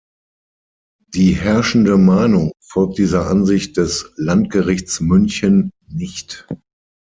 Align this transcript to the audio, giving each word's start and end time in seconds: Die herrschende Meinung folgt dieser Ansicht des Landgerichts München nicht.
Die 1.13 1.35
herrschende 1.35 1.95
Meinung 1.95 2.53
folgt 2.59 2.97
dieser 2.97 3.27
Ansicht 3.27 3.77
des 3.77 4.11
Landgerichts 4.15 4.99
München 4.99 5.69
nicht. 5.87 6.47